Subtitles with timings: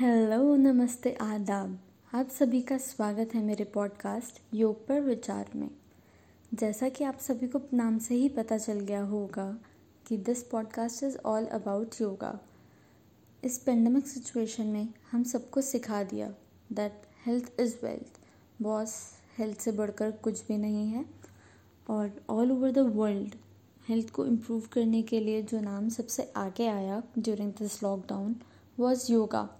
[0.00, 1.78] Hello, नमस्ते आदाब।
[2.14, 5.70] आप सभी का स्वागत है मेरे पॉडकास्ट योग पर विचार में।
[6.54, 9.58] जैसा कि आप सभी को नाम से ही पता चल गया होगा
[10.06, 12.40] कि this podcast is all about yoga
[13.44, 16.34] इस पेंडेमिक सिचुएशन में हम सबको सिखा दिया
[16.72, 18.20] that health is wealth
[18.62, 21.04] boss health से बढ़कर कुछ भी नहीं है।
[21.90, 23.34] और all over the world
[23.88, 28.36] health को इम्प्रूव करने के लिए जो नाम सबसे आगे आया during this lockdown
[28.78, 29.59] was yoga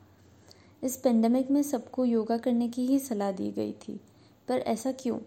[0.83, 4.01] इस पेंडेमिक में सबको योगा करने की ही सलाह दी गई थी।
[4.49, 5.19] पर ऐसा क्यों?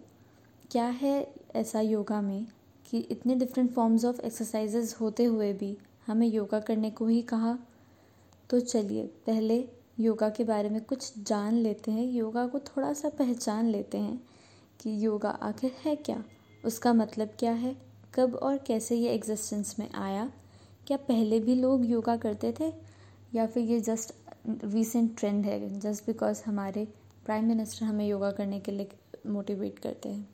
[0.70, 2.46] क्या है ऐसा योगा में
[2.86, 7.58] कि इतने डिफरेंट फॉर्म्स ऑफ़ एक्सरसाइजेज होते हुए भी हमें योगा करने को ही कहा?
[8.50, 9.68] तो चलिए, पहले
[10.00, 14.24] योगा के बारे में कुछ जान लेते हैं। योगा को थोड़ा सा पहचान लेते हैं
[14.80, 16.24] कि योगा आखिर है क्या?
[16.64, 17.76] उसका मतलब क्या है?
[18.14, 20.32] कब और कैसे ये एग्जिस्टेंस में आया?
[20.86, 22.72] क्या पहले भी लोग योगा करते थे?
[23.34, 24.14] या फिर ये जस्ट
[24.44, 26.84] रिसेंट ट्रेंड है जस्ट बिकॉज़ हमारे
[27.26, 28.88] प्राइम मिनिस्टर हमें योगा करने के लिए
[29.26, 30.28] मोटिवेट करते हैं।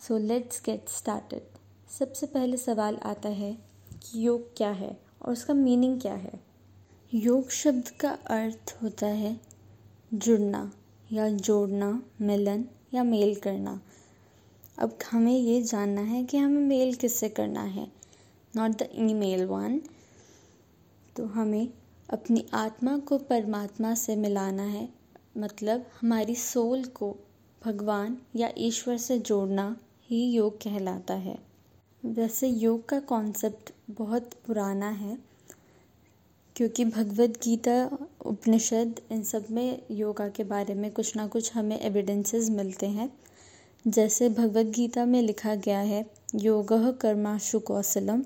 [0.00, 1.58] सो लेट्स गेट स्टार्टेड
[1.90, 3.52] सबसे पहले सवाल आता है
[4.02, 6.40] कि योग क्या है और उसका मीनिंग क्या है?
[7.14, 9.40] योग शब्द का अर्थ होता है
[10.14, 10.72] जुड़ना
[11.12, 13.80] या जोड़ना, मिलन या मेल करना।
[14.78, 17.86] अब हमें ये जानना है कि हमें मेल किससे करना है
[18.56, 19.80] नॉट द ईमेल वन
[21.16, 21.68] तो हमें
[22.12, 24.88] अपनी आत्मा को परमात्मा से मिलाना है।
[25.38, 27.16] मतलब हमारी सोल को
[27.62, 29.76] भगवान या ईश्वर से जोड़ना
[30.10, 31.38] ही योग कहलाता है।
[32.02, 35.16] वैसे योग का कॉन्सेप्ट बहुत पुराना है,
[36.56, 41.78] क्योंकि भगवत गीता, उपनिषद, इन सब में योगा के बारे में कुछ ना कुछ हमें
[41.80, 43.10] एविडेंसेस मिलते हैं।
[43.84, 46.04] जैसे भगवत गीता में लिखा गया है,
[46.34, 48.22] योग कर्माशु कौशलम,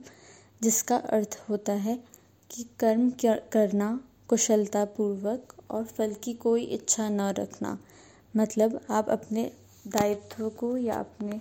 [0.62, 1.98] जिसका अर्थ होता है
[2.50, 3.10] कि कर्म
[3.52, 7.76] करना कुशलतापूर्वक और फल की कोई इच्छा न रखना।
[8.34, 9.50] मतलब आप अपने
[9.84, 11.40] दायित्व को या अपने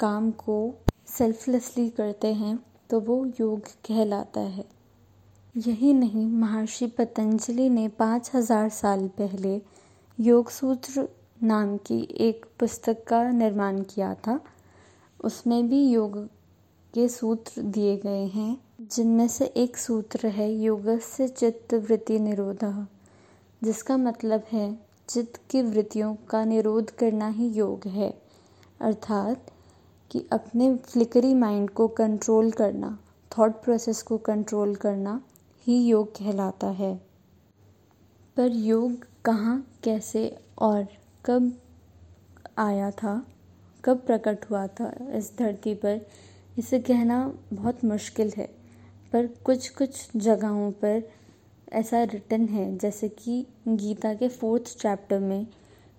[0.00, 0.58] काम को
[1.08, 2.58] सेल्फलेसली करते हैं
[2.90, 4.64] तो वो योग कहलाता है।
[5.54, 9.60] यही नहीं, महर्षि पतंजलि ने पाँच हज़ार साल पहले
[10.18, 11.08] योग सूत्र
[11.42, 14.40] नाम की एक पुस्तक का निर्माण किया था।
[15.20, 16.18] उसमें भी योग
[16.94, 22.86] के सूत्र दिए गए हैं। जिनमें से एक सूत्र है, योगस्य चित्त वृत्ति निरोध,
[23.64, 24.78] जिसका मतलब है
[25.08, 28.22] चित्त की वृत्तियों का निरोध करना ही योग है।
[28.80, 29.50] अर्थात
[30.10, 32.98] कि अपने फ्लिकरी माइंड को कंट्रोल करना
[33.38, 35.22] थॉट प्रोसेस को कंट्रोल करना
[35.66, 37.02] ही योग कहलाता है।
[38.36, 40.86] पर योग कहाँ, कैसे और
[41.24, 41.52] कब
[42.58, 43.26] आया था,
[43.84, 46.06] कब प्रकट हुआ था इस धरती पर,
[46.58, 48.61] इसे कहना बहुत मुश्किल है।
[49.12, 51.02] पर कुछ कुछ जगहों पर
[51.72, 55.46] ऐसा रिटन है, जैसे कि गीता के फोर्थ चैप्टर में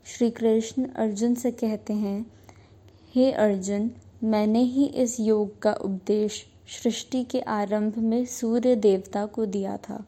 [0.06, 2.25] श्री कृष्ण अर्जुन से कहते हैं,
[3.16, 3.91] हे अर्जुन,
[4.23, 6.46] मैंने ही इस योग का उपदेश
[6.84, 10.06] सृष्टि के आरंभ में सूर्य देवता को दिया था।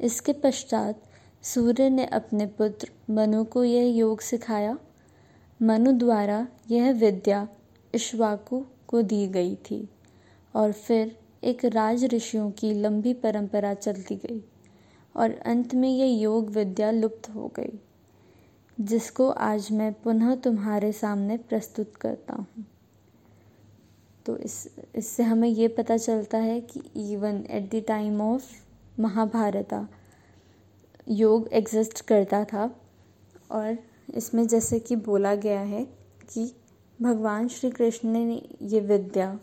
[0.00, 1.02] इसके पश्चात
[1.42, 4.78] सूर्य ने अपने पुत्र मनु को यह योग सिखाया।
[5.62, 7.48] मनु द्वारा यह विद्या
[7.94, 9.88] इश्वाकु को दी गई थी
[10.54, 14.42] और फिर एक राज ऋषियों की लंबी परंपरा चलती गई
[15.16, 17.78] और अंत में ये योग विद्या लुप्त हो गई,
[18.80, 22.64] जिसको आज मैं पुनः तुम्हारे सामने प्रस्तुत करता हूँ।
[24.26, 26.80] तो इस, इससे हमें ये पता चलता है कि
[27.12, 28.50] even at the time of
[29.00, 29.88] Mahabharata
[31.08, 32.70] योग एग्जिस्ट करता था
[33.50, 33.78] और
[34.14, 35.84] इसमें जैसे कि बोला गया है
[36.32, 36.52] कि
[37.02, 39.38] भगवान श्री कृष्ण ने ये विद्या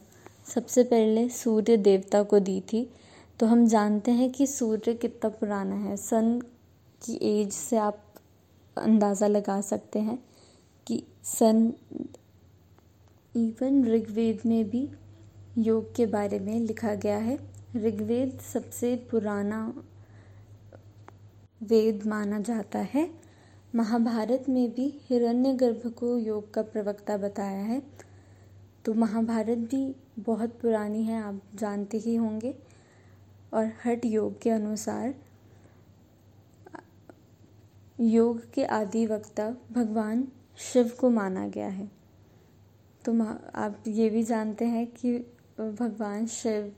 [0.45, 2.89] सबसे पहले सूर्य देवता को दी थी।
[3.39, 6.39] तो हम जानते हैं कि सूर्य कितना पुराना है। सन
[7.01, 8.03] की एज से आप
[8.77, 10.17] अंदाज़ा लगा सकते हैं
[10.87, 11.73] कि सन
[13.35, 14.87] इवन ऋग्वेद में भी
[15.57, 17.37] योग के बारे में लिखा गया है।
[17.75, 19.61] ऋग्वेद सबसे पुराना
[21.61, 23.09] वेद माना जाता है।
[23.75, 27.81] महाभारत में भी हिरण्यगर्भ को योग का प्रवक्ता बताया है।
[28.85, 32.53] तो महाभारत भी बहुत पुरानी है, आप जानते ही होंगे।
[33.53, 35.13] और हठ योग के अनुसार,
[37.99, 40.27] योग के आदि वक्ता भगवान
[40.57, 41.89] शिव को माना गया है।
[43.05, 43.13] तो
[43.55, 45.17] आप ये भी जानते हैं कि
[45.59, 46.71] भगवान शिव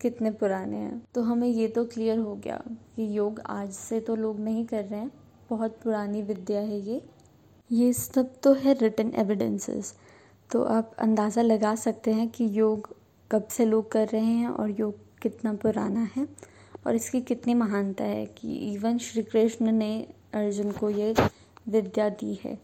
[0.00, 2.62] कितने पुराने हैं। तो हमें ये तो क्लियर हो गया
[2.96, 5.10] कि योग आज से तो लोग नहीं कर रहे हैं।
[5.50, 7.00] बहुत पुरानी विद्या है ये।
[7.70, 9.94] ये सब तो है रिटर्न एविडेंसेस
[10.54, 12.88] तो आप अंदाज़ा लगा सकते हैं कि योग
[13.30, 16.26] कब से लोग कर रहे हैं और योग कितना पुराना है
[16.86, 19.90] और इसकी कितनी महानता है कि इवन श्री कृष्ण ने
[20.34, 21.12] अर्जुन को ये
[21.68, 22.56] विद्या दी है।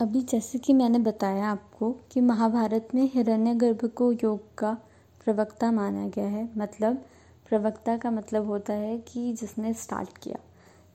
[0.00, 4.76] अभी जैसे कि मैंने बताया आपको कि महाभारत में हिरण्यगर्भ को योग का
[5.24, 7.02] प्रवक्ता माना गया है। मतलब
[7.48, 10.38] प्रवक्ता का मतलब होता है कि जिसने स्टार्ट किया,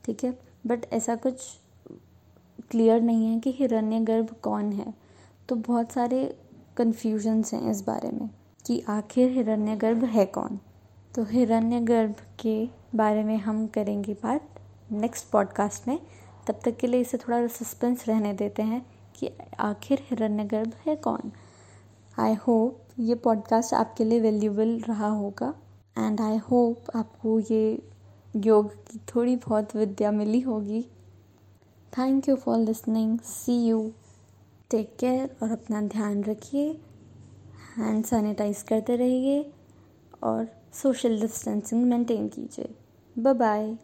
[0.05, 0.37] ठीक है?
[0.67, 1.49] बट ऐसा कुछ
[2.71, 5.06] क्लियर नहीं है कि हिरण्यगर्भ कौन है।
[5.49, 6.39] तो बहुत सारे
[6.77, 8.29] कन्फ्यूजन्स हैं इस बारे में
[8.65, 10.59] कि आखिर हिरण्यगर्भ है कौन?
[11.15, 14.49] तो हिरण्यगर्भ के बारे में हम करेंगे बात
[14.91, 15.99] नेक्स्ट पॉडकास्ट में।
[16.47, 18.85] तब तक के लिए इसे थोड़ा सस्पेंस रहने देते हैं
[19.15, 21.31] कि आखिर हिरण्यगर्भ है कौन?
[22.19, 25.53] आई होप ये पॉडकास्ट आपके लिए वैल्यूबल रहा होगा।
[25.97, 27.89] एंड आई होप आपको ये
[28.35, 30.81] योग की थोड़ी बहुत विद्या मिली होगी।
[31.97, 33.91] Thank you for listening see you
[34.71, 36.81] take care और अपना ध्यान रखिए
[37.77, 39.51] हैंड सैनिटाइज करते रहिए
[40.23, 42.69] और सोशल डिस्टेंसिंग मेंटेन कीजिए।
[43.15, 43.77] Bye bye